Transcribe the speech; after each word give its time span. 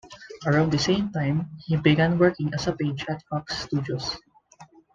Around 0.47 0.71
the 0.71 0.79
same 0.79 1.11
time, 1.11 1.51
he 1.63 1.75
began 1.75 2.17
working 2.17 2.51
as 2.55 2.65
a 2.65 2.73
page 2.73 3.05
at 3.07 3.21
Fox 3.27 3.65
Studios. 3.65 4.17